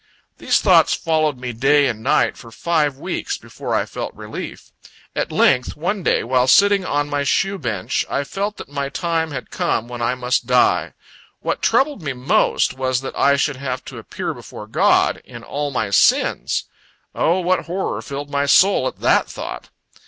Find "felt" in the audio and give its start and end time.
3.85-4.15, 8.23-8.57